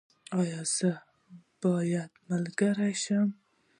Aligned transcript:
ایا 0.39 0.61
زه 0.75 0.91
باید 1.61 2.11
ملګری 2.29 2.93
شم؟ 3.03 3.27